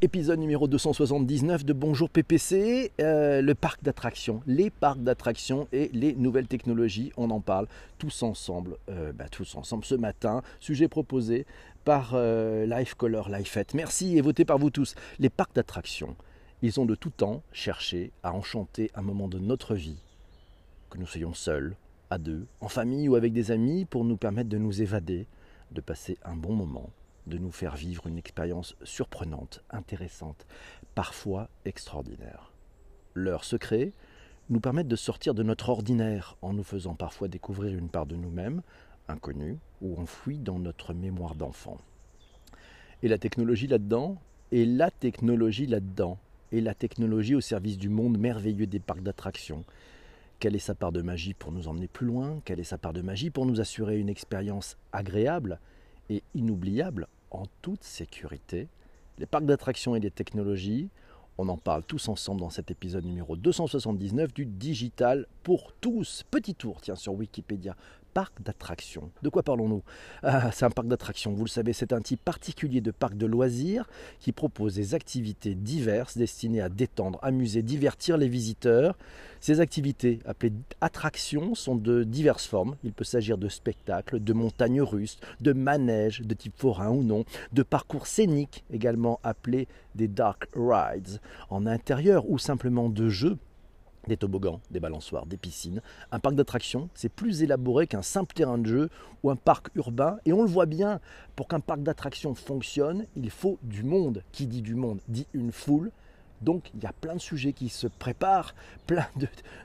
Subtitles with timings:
[0.00, 6.14] Épisode numéro 279 de Bonjour PPC, euh, le parc d'attractions, les parcs d'attractions et les
[6.14, 7.66] nouvelles technologies, on en parle
[7.98, 11.46] tous ensemble, euh, bah, tous ensemble ce matin, sujet proposé
[11.84, 13.66] par euh, Life Color Lifeit.
[13.74, 14.94] Merci et voté par vous tous.
[15.18, 16.14] Les parcs d'attractions,
[16.62, 19.98] ils ont de tout temps cherché à enchanter un moment de notre vie,
[20.90, 21.74] que nous soyons seuls,
[22.08, 25.26] à deux, en famille ou avec des amis, pour nous permettre de nous évader,
[25.72, 26.88] de passer un bon moment
[27.28, 30.46] de nous faire vivre une expérience surprenante, intéressante,
[30.94, 32.52] parfois extraordinaire.
[33.14, 33.92] Leurs secrets
[34.50, 38.16] nous permettent de sortir de notre ordinaire en nous faisant parfois découvrir une part de
[38.16, 38.62] nous-mêmes,
[39.08, 41.78] inconnue ou enfouie dans notre mémoire d'enfant.
[43.02, 44.16] Et la technologie là-dedans
[44.50, 46.18] Et la technologie là-dedans
[46.50, 49.64] Et la technologie au service du monde merveilleux des parcs d'attractions
[50.40, 52.40] quelle est sa part de magie pour nous emmener plus loin?
[52.44, 55.58] Quelle est sa part de magie pour nous assurer une expérience agréable
[56.10, 58.68] et inoubliable en toute sécurité.
[59.18, 60.90] Les parcs d'attractions et les technologies,
[61.38, 66.24] on en parle tous ensemble dans cet épisode numéro 279 du Digital pour tous.
[66.30, 67.76] Petit tour, tiens, sur Wikipédia
[68.18, 68.34] parc.
[69.22, 69.84] De quoi parlons-nous?
[70.24, 73.26] Ah, C'est un parc d'attractions, vous le savez, c'est un type particulier de parc de
[73.26, 73.88] loisirs
[74.18, 78.96] qui propose des activités diverses destinées à détendre, amuser, divertir les visiteurs.
[79.40, 82.74] Ces activités, appelées attractions, sont de diverses formes.
[82.82, 87.24] Il peut s'agir de spectacles, de montagnes russes, de manèges de type forain ou non,
[87.52, 93.38] de parcours scéniques, également appelés des dark rides, en intérieur ou simplement de jeux
[94.08, 95.80] des toboggans, des balançoires, des piscines.
[96.10, 98.90] Un parc d'attractions, c'est plus élaboré qu'un simple terrain de jeu
[99.22, 100.18] ou un parc urbain.
[100.26, 101.00] Et on le voit bien,
[101.36, 104.22] pour qu'un parc d'attractions fonctionne, il faut du monde.
[104.32, 105.92] Qui dit du monde dit une foule.
[106.40, 108.54] Donc il y a plein de sujets qui se préparent,
[108.86, 109.06] plein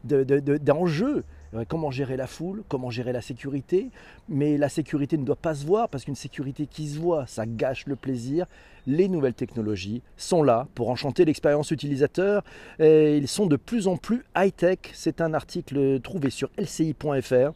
[0.04, 1.18] d'enjeux.
[1.18, 1.22] Euh,
[1.68, 3.90] comment gérer la foule, comment gérer la sécurité.
[4.30, 7.46] Mais la sécurité ne doit pas se voir parce qu'une sécurité qui se voit, ça
[7.46, 8.46] gâche le plaisir.
[8.86, 12.44] Les nouvelles technologies sont là pour enchanter l'expérience utilisateur.
[12.80, 14.80] Ils sont de plus en plus high-tech.
[14.94, 17.54] C'est un article trouvé sur lci.fr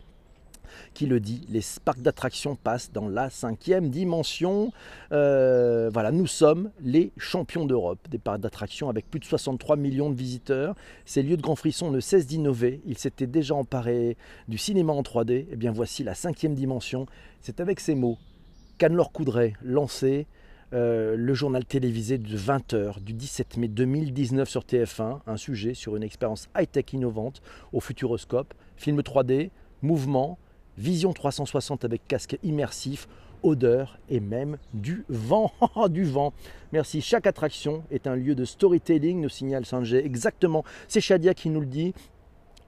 [0.94, 4.72] qui le dit, les parcs d'attractions passent dans la cinquième dimension.
[5.12, 10.10] Euh, voilà, nous sommes les champions d'Europe des parcs d'attractions avec plus de 63 millions
[10.10, 10.76] de visiteurs.
[11.06, 12.82] Ces lieux de grand frisson ne cessent d'innover.
[12.86, 14.18] Ils s'étaient déjà emparés
[14.48, 15.32] du cinéma en 3D.
[15.32, 17.06] Et eh bien voici la cinquième dimension.
[17.42, 18.18] C'est avec ces mots
[18.78, 20.28] qu'Anne-Laure Coudray lançait
[20.74, 25.96] euh, le journal télévisé de 20h du 17 mai 2019 sur TF1, un sujet sur
[25.96, 27.42] une expérience high-tech innovante
[27.72, 29.50] au Futuroscope, film 3D,
[29.82, 30.38] mouvement,
[30.78, 33.08] vision 360 avec casque immersif,
[33.44, 35.52] odeur et même du vent.
[35.90, 36.34] du vent.
[36.72, 37.02] Merci.
[37.02, 40.06] Chaque attraction est un lieu de storytelling, nous signale Sanjay.
[40.06, 40.64] Exactement.
[40.88, 41.94] C'est Shadia qui nous le dit.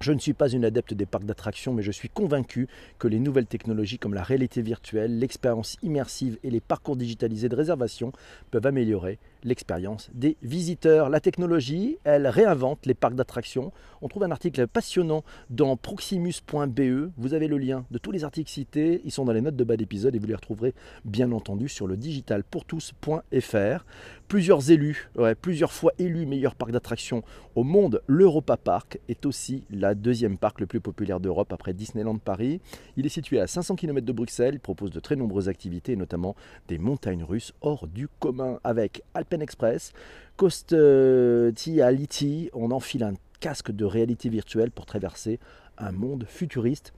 [0.02, 3.20] Je ne suis pas une adepte des parcs d'attractions, mais je suis convaincu que les
[3.20, 8.14] nouvelles technologies comme la réalité virtuelle, l'expérience immersive et les parcours digitalisés de réservation
[8.50, 11.10] peuvent améliorer l'expérience des visiteurs.
[11.10, 13.72] La technologie, elle réinvente les parcs d'attractions.
[14.02, 17.12] On trouve un article passionnant dans proximus.be.
[17.18, 19.02] Vous avez le lien de tous les articles cités.
[19.06, 20.74] Ils sont dans les notes de bas d'épisode et vous les retrouverez
[21.06, 23.86] bien entendu sur le digitalpourtous.fr.
[24.28, 25.10] Plusieurs élus,
[25.42, 27.24] plusieurs fois élus meilleur parc d'attractions
[27.56, 32.18] au monde, l'Europa Park est aussi la deuxième parc le plus populaire d'Europe après Disneyland
[32.18, 32.62] Paris.
[32.96, 34.54] Il est situé à 500 km de Bruxelles.
[34.54, 36.36] Il propose de très nombreuses activités, notamment
[36.68, 39.94] des montagnes russes hors du commun avec Alpen Express,
[40.38, 45.40] Costiality, on enfile un casque de réalité virtuelle pour traverser
[45.78, 46.94] un monde futuriste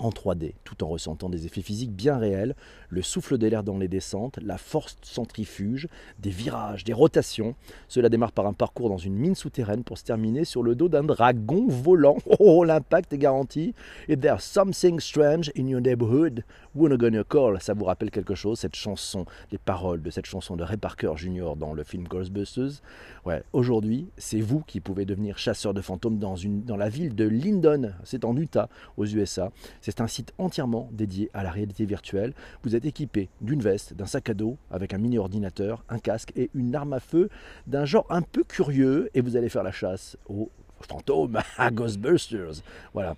[0.00, 2.54] en 3D, tout en ressentant des effets physiques bien réels,
[2.88, 5.88] le souffle de l'air dans les descentes, la force centrifuge,
[6.18, 7.54] des virages, des rotations.
[7.88, 10.88] Cela démarre par un parcours dans une mine souterraine pour se terminer sur le dos
[10.88, 12.16] d'un dragon volant.
[12.42, 13.74] Oh, l'impact est garanti.
[14.08, 16.42] Et there's something strange in your neighborhood,
[16.74, 17.60] we're gonna call.
[17.60, 21.12] Ça vous rappelle quelque chose, cette chanson, les paroles de cette chanson de Ray Parker
[21.16, 21.52] Jr.
[21.56, 22.80] dans le film Ghostbusters?
[23.26, 27.14] Ouais, aujourd'hui, c'est vous qui pouvez devenir chasseur de fantômes dans, une, dans la ville
[27.14, 29.50] de Lyndon, c'est en Utah, aux USA.
[29.98, 32.32] Un site entièrement dédié à la réalité virtuelle.
[32.62, 36.32] Vous êtes équipé d'une veste, d'un sac à dos avec un mini ordinateur, un casque
[36.36, 37.28] et une arme à feu
[37.66, 40.50] d'un genre un peu curieux et vous allez faire la chasse aux
[40.80, 42.62] fantômes, à Ghostbusters.
[42.94, 43.16] Voilà.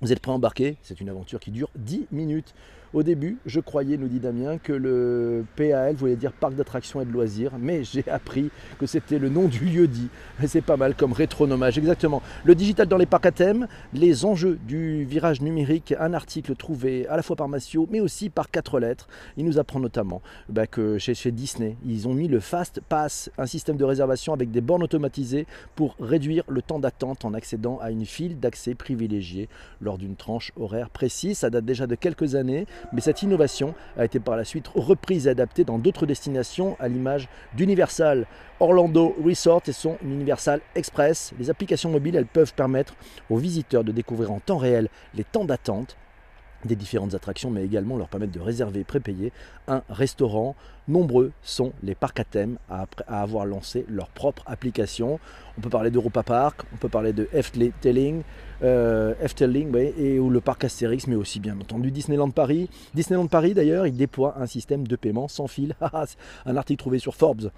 [0.00, 0.76] Vous êtes prêt à embarquer?
[0.82, 2.54] C'est une aventure qui dure 10 minutes.
[2.94, 7.04] Au début, je croyais, nous dit Damien, que le PAL voulait dire parc d'attractions et
[7.04, 10.08] de loisirs, mais j'ai appris que c'était le nom du lieu dit.
[10.46, 12.22] C'est pas mal comme rétronomage, exactement.
[12.44, 17.08] Le digital dans les parcs à thème, les enjeux du virage numérique, un article trouvé
[17.08, 19.08] à la fois par Massio, mais aussi par quatre lettres.
[19.36, 23.28] Il nous apprend notamment bah, que chez, chez Disney, ils ont mis le Fast Pass,
[23.38, 27.80] un système de réservation avec des bornes automatisées pour réduire le temps d'attente en accédant
[27.82, 29.48] à une file d'accès privilégiée
[29.80, 31.38] lors d'une tranche horaire précise.
[31.38, 32.66] Ça date déjà de quelques années.
[32.92, 36.88] Mais cette innovation a été par la suite reprise et adaptée dans d'autres destinations à
[36.88, 38.26] l'image d'Universal
[38.60, 41.32] Orlando Resort et son Universal Express.
[41.38, 42.94] Les applications mobiles, elles peuvent permettre
[43.30, 45.96] aux visiteurs de découvrir en temps réel les temps d'attente
[46.64, 49.32] des différentes attractions, mais également leur permettre de réserver et prépayer
[49.68, 50.54] un restaurant.
[50.86, 55.18] Nombreux sont les parcs à thème à, avoir lancé leur propre application.
[55.56, 58.22] On peut parler d'Europa Park, on peut parler de Efteling,
[58.62, 59.14] euh,
[59.98, 62.68] et ou le parc Astérix, mais aussi bien entendu Disneyland Paris.
[62.94, 65.74] Disneyland Paris d'ailleurs, il déploie un système de paiement sans fil.
[66.46, 67.50] un article trouvé sur Forbes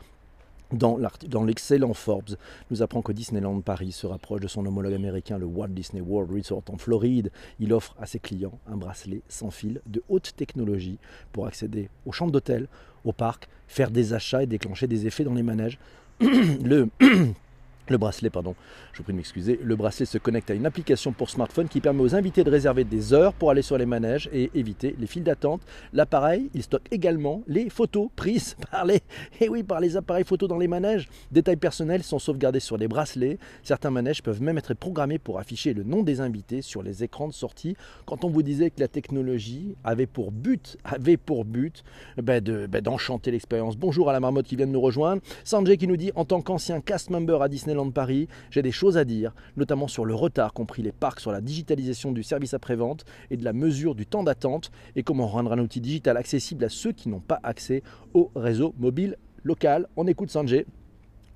[0.72, 2.36] dans l'excellent Forbes,
[2.70, 6.32] nous apprend que Disneyland Paris se rapproche de son homologue américain, le Walt Disney World
[6.32, 7.30] Resort en Floride.
[7.60, 10.98] Il offre à ses clients un bracelet sans fil de haute technologie
[11.32, 12.68] pour accéder aux chambres d'hôtel,
[13.04, 15.78] au parc, faire des achats et déclencher des effets dans les manèges.
[16.20, 16.88] le
[17.88, 18.54] le bracelet, pardon,
[18.92, 21.80] je vous prie de m'excuser, le bracelet se connecte à une application pour smartphone qui
[21.80, 25.06] permet aux invités de réserver des heures pour aller sur les manèges et éviter les
[25.06, 25.62] files d'attente.
[25.92, 28.96] L'appareil, il stocke également les photos prises par les,
[29.40, 31.08] et eh par les appareils photos dans les manèges.
[31.30, 33.38] Détails personnels sont sauvegardés sur les bracelets.
[33.62, 37.28] Certains manèges peuvent même être programmés pour afficher le nom des invités sur les écrans
[37.28, 37.76] de sortie.
[38.04, 41.84] Quand on vous disait que la technologie avait pour but, avait pour but
[42.16, 43.76] ben ben d'enchanter l'expérience.
[43.76, 45.22] Bonjour à la marmotte qui vient de nous rejoindre.
[45.44, 48.96] Sanjay qui nous dit en tant qu'ancien cast member à Disney Paris, j'ai des choses
[48.96, 52.54] à dire, notamment sur le retard qu'ont pris les parcs sur la digitalisation du service
[52.54, 56.64] après-vente et de la mesure du temps d'attente et comment rendre un outil digital accessible
[56.64, 57.82] à ceux qui n'ont pas accès
[58.14, 59.86] au réseau mobile local.
[59.96, 60.66] On écoute Sanjay.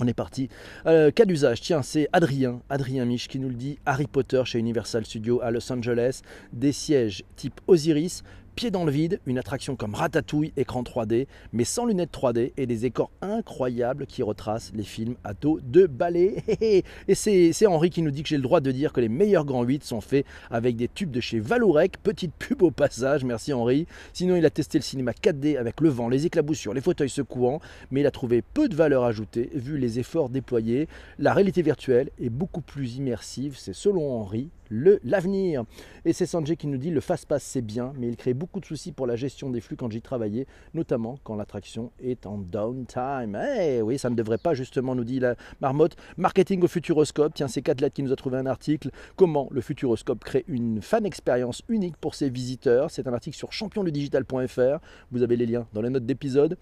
[0.02, 0.48] On est parti.
[0.86, 3.78] Euh, cas d'usage, tiens, c'est Adrien, Adrien Mich qui nous le dit.
[3.84, 6.22] Harry Potter chez Universal Studios à Los Angeles.
[6.54, 8.22] Des sièges type Osiris,
[8.54, 12.66] pied dans le vide, une attraction comme Ratatouille, écran 3D, mais sans lunettes 3D et
[12.66, 16.42] des écors incroyables qui retracent les films à dos de balai.
[17.08, 19.44] Et c'est Henri qui nous dit que j'ai le droit de dire que les meilleurs
[19.44, 22.02] grands 8 sont faits avec des tubes de chez Valourec.
[22.02, 23.86] Petite pub au passage, merci Henri.
[24.12, 27.60] Sinon, il a testé le cinéma 4D avec le vent, les éclaboussures, les fauteuils secouants,
[27.90, 30.88] mais il a trouvé peu de valeur ajoutée vu les efforts déployés.
[31.18, 35.64] La réalité virtuelle est beaucoup plus immersive, c'est selon Henri l'avenir.
[36.04, 38.64] Et c'est Sanjay qui nous dit le fast-pass c'est bien, mais il crée beaucoup de
[38.64, 43.38] soucis pour la gestion des flux quand j'y travaillais, notamment quand l'attraction est en downtime.
[43.60, 45.96] Eh oui, ça ne devrait pas justement, nous dit la marmotte.
[46.16, 48.90] Marketing au Futuroscope, tiens, c'est quatre lettres qui nous a trouvé un article.
[49.16, 52.90] Comment le Futuroscope crée une fan expérience unique pour ses visiteurs.
[52.90, 54.78] C'est un article sur championledigital.fr.
[55.10, 56.56] Vous avez les liens dans les notes d'épisode.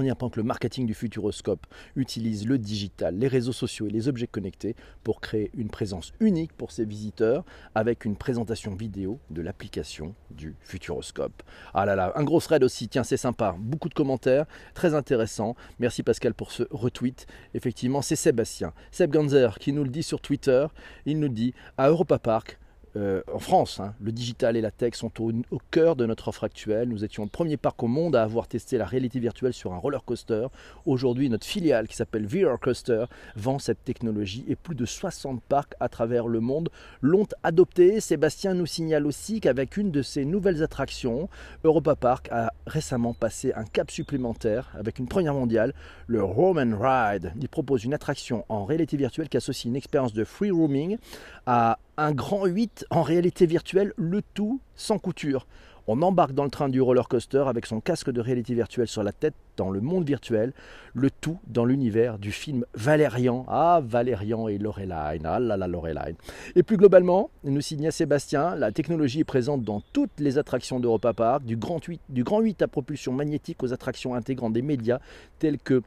[0.00, 1.66] On y que le marketing du Futuroscope
[1.96, 6.52] utilise le digital, les réseaux sociaux et les objets connectés pour créer une présence unique
[6.52, 11.42] pour ses visiteurs avec une présentation vidéo de l'application du Futuroscope.
[11.74, 15.56] Ah là là, un gros thread aussi, tiens c'est sympa, beaucoup de commentaires, très intéressant.
[15.80, 17.26] Merci Pascal pour ce retweet.
[17.54, 20.64] Effectivement, c'est Sébastien, Seb Ganzer qui nous le dit sur Twitter.
[21.06, 22.60] Il nous dit à Europa Park,
[22.98, 25.32] euh, en France, hein, le digital et la tech sont au,
[25.70, 26.88] cœur de notre offre actuelle.
[26.88, 29.78] Nous étions le premier parc au monde à avoir testé la réalité virtuelle sur un
[29.78, 30.48] roller coaster.
[30.84, 33.04] Aujourd'hui, notre filiale qui s'appelle VR Coaster
[33.36, 38.00] vend cette technologie et plus de 60 parcs à travers le monde l'ont adopté.
[38.00, 41.28] Sébastien nous signale aussi qu'avec une de ses nouvelles attractions,
[41.62, 45.72] Europa Park a récemment passé un cap supplémentaire avec une première mondiale,
[46.08, 47.32] le Roman Ride.
[47.40, 50.98] Il propose une attraction en réalité virtuelle qui associe une expérience de free roaming
[51.46, 55.46] à un grand 8 en réalité virtuelle, le tout sans couture.
[55.90, 59.02] On embarque dans le train du roller coaster avec son casque de réalité virtuelle sur
[59.02, 60.52] la tête dans le monde virtuel,
[60.94, 63.46] le tout dans l'univers du film Valérian.
[63.48, 64.92] Ah, Valérian et Loreline.
[65.24, 66.14] Ah là là, Loreline.
[66.54, 71.14] Et plus globalement, nous signe Sébastien, la technologie est présente dans toutes les attractions d'Europa
[71.14, 75.00] Park, du grand, 8, du grand 8 à propulsion magnétique aux attractions intégrant des médias
[75.38, 75.82] tels que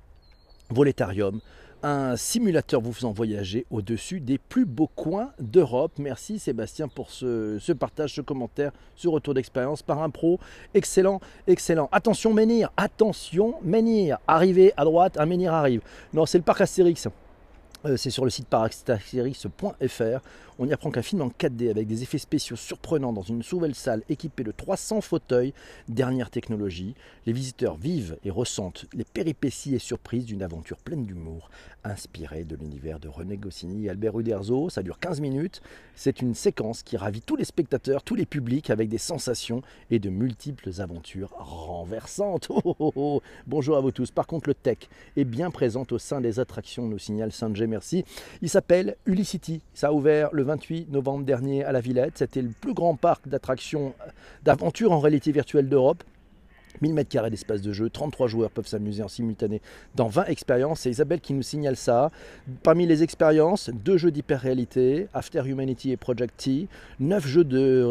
[0.71, 1.41] Voletarium,
[1.83, 5.93] un simulateur vous faisant voyager au-dessus des plus beaux coins d'Europe.
[5.97, 10.39] Merci Sébastien pour ce, partage, ce commentaire, ce retour d'expérience par un pro.
[10.73, 11.89] Excellent, excellent.
[11.91, 14.17] Attention Menhir, attention Menhir.
[14.27, 15.81] Arrivé à droite, un Menhir arrive.
[16.13, 17.07] Non, c'est le parc Astérix.
[17.85, 20.19] Euh, c'est sur le site parastérix.fr.
[20.59, 23.73] On y apprend qu'un film en 4D avec des effets spéciaux surprenants dans une nouvelle
[23.73, 25.53] salle équipée de 300 fauteuils,
[25.88, 26.93] dernière technologie.
[27.25, 31.50] Les visiteurs vivent et ressentent les péripéties et surprises d'une aventure pleine d'humour,
[31.83, 34.69] inspirée de l'univers de René Goscinny et Albert Uderzo.
[34.69, 35.63] Ça dure 15 minutes.
[35.95, 39.97] C'est une séquence qui ravit tous les spectateurs, tous les publics avec des sensations et
[39.97, 42.50] de multiples aventures renversantes.
[42.63, 44.11] Oh, oh, oh, Bonjour à vous tous.
[44.11, 44.77] Par contre, le tech
[45.15, 48.05] est bien présent au sein des attractions, nous signale Sanjay merci.
[48.43, 49.61] Il s'appelle Ulicity.
[49.73, 52.19] Ça a ouvert le 28 novembre dernier à la Villette.
[52.19, 53.93] C'était le plus grand parc d'attractions,
[54.43, 56.03] d'aventure en réalité virtuelle d'Europe
[56.81, 59.61] 1000 mètres carrés d'espace de jeu, 33 joueurs peuvent s'amuser en simultané
[59.95, 60.81] dans 20 expériences.
[60.81, 62.11] C'est Isabelle qui nous signale ça.
[62.63, 66.67] Parmi les expériences, deux jeux d'hyper-réalité, After Humanity et Project T,
[67.00, 67.43] 9 jeux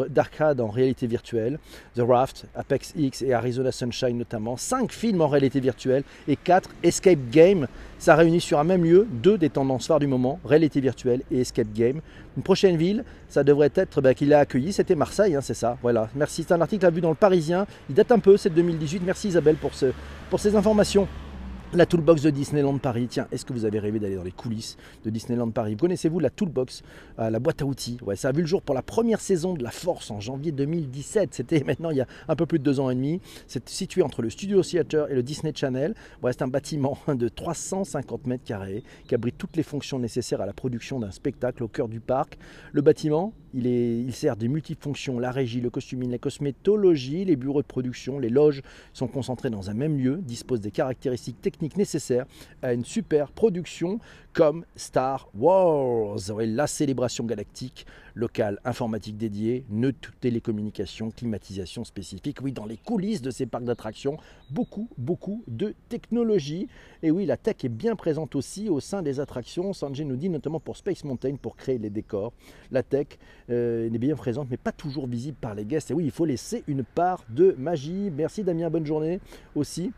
[0.09, 1.59] d'arcade en réalité virtuelle,
[1.95, 6.69] The Raft, Apex X et Arizona Sunshine notamment, 5 films en réalité virtuelle et 4
[6.83, 7.67] Escape Games.
[7.99, 11.41] Ça réunit sur un même lieu deux des tendances phares du moment, réalité virtuelle et
[11.41, 12.01] Escape Game.
[12.37, 15.77] Une prochaine ville, ça devrait être bah, qu'il a accueilli, c'était Marseille, hein, c'est ça.
[15.81, 16.45] Voilà, merci.
[16.47, 17.65] C'est un article à vue dans le Parisien.
[17.89, 19.03] Il date un peu, c'est 2018.
[19.05, 19.87] Merci Isabelle pour, ce,
[20.29, 21.07] pour ces informations.
[21.73, 23.07] La toolbox de Disneyland Paris.
[23.09, 24.75] Tiens, est-ce que vous avez rêvé d'aller dans les coulisses
[25.05, 25.77] de Disneyland Paris?
[25.77, 26.83] Connaissez-vous la toolbox,
[27.17, 27.97] euh, la boîte à outils?
[28.01, 30.51] Ouais, ça a vu le jour pour la première saison de La Force en janvier
[30.51, 31.33] 2017.
[31.33, 33.21] C'était maintenant il y a un peu plus de deux ans et demi.
[33.47, 35.95] C'est situé entre le Studio Theater et le Disney Channel.
[36.21, 40.45] Ouais, c'est un bâtiment de 350 mètres carrés qui abrite toutes les fonctions nécessaires à
[40.45, 42.37] la production d'un spectacle au cœur du parc.
[42.73, 47.37] Le bâtiment, il, est, il sert des multifonctions, la régie, le costuming, la cosmétologie, les
[47.37, 48.61] bureaux de production, les loges
[48.91, 52.25] sont concentrés dans un même lieu, disposent des caractéristiques techniques nécessaire
[52.61, 53.99] à une super production
[54.33, 56.19] comme Star Wars.
[56.37, 62.39] La célébration galactique, locale informatique dédiée, neutre télécommunications, climatisation spécifique.
[62.41, 64.17] Oui, dans les coulisses de ces parcs d'attractions,
[64.49, 66.67] beaucoup, beaucoup de technologie.
[67.03, 69.73] Et oui, la tech est bien présente aussi au sein des attractions.
[69.73, 72.33] Sanjay nous dit notamment pour Space Mountain, pour créer les décors.
[72.71, 73.07] La tech
[73.49, 75.91] euh, est bien présente, mais pas toujours visible par les guests.
[75.91, 78.11] Et oui, il faut laisser une part de magie.
[78.15, 79.19] Merci Damien, bonne journée
[79.55, 79.91] aussi.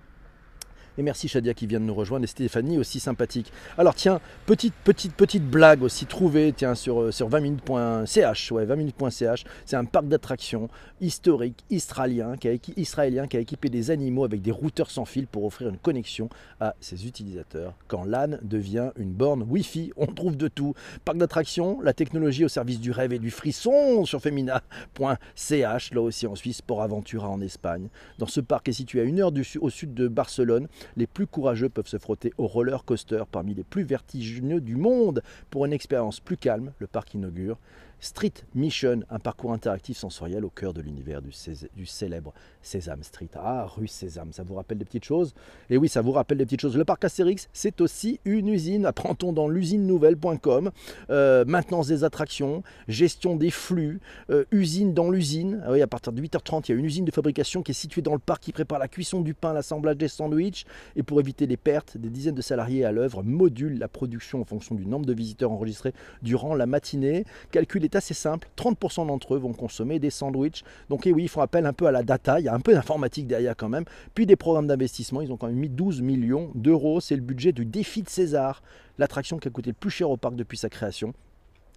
[0.97, 3.51] Et merci Shadia qui vient de nous rejoindre et Stéphanie aussi sympathique.
[3.77, 9.43] Alors tiens, petite petite petite blague aussi trouvée tiens sur euh, sur 20minutes.ch, ouais 20minutes.ch,
[9.65, 10.69] c'est un parc d'attractions
[11.01, 15.77] historique israélien qui a équipé des animaux avec des routeurs sans fil pour offrir une
[15.77, 17.73] connexion à ses utilisateurs.
[17.88, 20.73] Quand l'âne devient une borne Wi-Fi, on trouve de tout.
[21.05, 26.27] Parc d'attractions, la technologie au service du rêve et du frisson sur femina.ch, là aussi
[26.27, 27.89] en Suisse, pour Aventura en Espagne.
[28.19, 29.31] Dans ce parc est situé à une heure
[29.62, 33.63] au sud de Barcelone, les plus courageux peuvent se frotter au roller coaster parmi les
[33.63, 35.21] plus vertigineux du monde.
[35.49, 37.57] Pour une expérience plus calme, le parc inaugure
[38.03, 43.29] Street Mission, un parcours interactif sensoriel au cœur de l'univers du, célèbre Sésame Street.
[43.33, 45.33] Ah, rue Sésame, ça vous rappelle des petites choses?
[45.69, 46.75] Et oui, ça vous rappelle des petites choses.
[46.75, 48.86] Le parc Astérix, c'est aussi une usine.
[48.86, 50.72] Apprend-on dans l'usine nouvelle.com.
[51.12, 55.63] Euh, maintenance des attractions, gestion des flux, euh, usine dans l'usine.
[55.65, 57.74] Ah oui, à partir de 8h30, il y a une usine de fabrication qui est
[57.74, 60.65] située dans le parc qui prépare la cuisson du pain, l'assemblage des sandwichs.
[60.98, 64.45] Et pour éviter les pertes, des dizaines de salariés à l'œuvre modulent la production en
[64.45, 67.24] fonction du nombre de visiteurs enregistrés durant la matinée.
[67.51, 68.50] Calcul assez simple.
[68.57, 70.63] 30% d'entre eux vont consommer des sandwichs.
[70.89, 72.39] Donc, et oui, ils font appel un peu à la data.
[72.39, 73.85] Il y a un peu d'informatique derrière quand même.
[74.13, 75.21] Puis des programmes d'investissement.
[75.21, 77.01] Ils ont quand même mis 12 millions d'euros.
[77.01, 78.62] C'est le budget du défi de César,
[78.97, 81.13] l'attraction qui a coûté le plus cher au parc depuis sa création.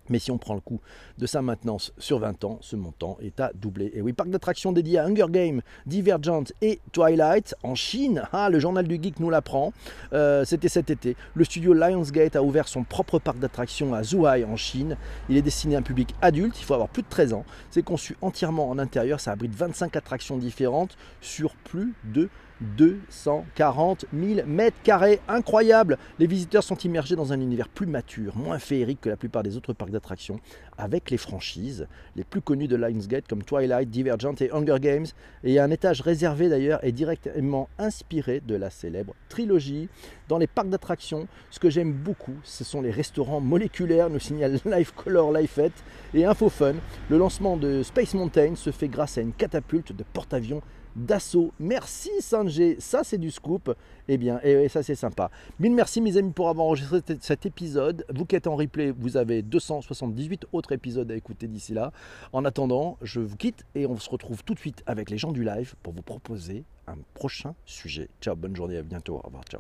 [0.09, 0.81] Mais si on prend le coût
[1.19, 3.91] de sa maintenance sur 20 ans, ce montant est à doubler.
[3.95, 8.23] Et oui, parc d'attractions dédié à Hunger Games, Divergent et Twilight en Chine.
[8.33, 9.73] Ah, le journal du geek nous l'apprend.
[10.13, 11.17] Euh, C'était cet été.
[11.35, 14.97] Le studio Lionsgate a ouvert son propre parc d'attractions à Zhuhai en Chine.
[15.29, 17.45] Il est destiné à un public adulte, il faut avoir plus de 13 ans.
[17.71, 22.29] C'est conçu entièrement en intérieur, ça abrite 25 attractions différentes sur plus de
[22.61, 25.21] 240 000 mètres carrés.
[25.29, 29.43] Incroyable Les visiteurs sont immergés dans un univers plus mature, moins féerique que la plupart
[29.43, 30.41] des autres parcs d'attractions,
[30.79, 31.87] avec les franchises
[32.17, 35.07] les plus connues de Lionsgate comme Twilight, Divergent et Hunger Games.
[35.45, 39.89] Et un étage réservé d'ailleurs est directement inspiré de la célèbre trilogie.
[40.29, 44.59] Dans les parcs d'attractions, ce que j'aime beaucoup, ce sont les restaurants moléculaires, nous signale
[44.65, 45.73] Life Color Lifeit
[46.15, 46.77] et InfoFun.
[47.11, 50.63] Le lancement de Space Mountain se fait grâce à une catapulte de porte-avions
[50.97, 51.53] d'assaut.
[51.61, 53.75] Merci Sanjay, ça c'est du scoop.
[54.09, 55.31] Eh bien, et, ça c'est sympa.
[55.61, 58.05] Mille merci mes amis pour avoir enregistré cet épisode.
[58.15, 61.93] Vous qui êtes en replay, vous avez 278 autres épisodes à écouter d'ici là.
[62.33, 65.33] En attendant, je vous quitte et on se retrouve tout de suite avec les gens
[65.33, 68.09] du live pour vous proposer un prochain sujet.
[68.21, 69.17] Ciao, bonne journée, à bientôt.
[69.17, 69.55] Au revoir, ciao.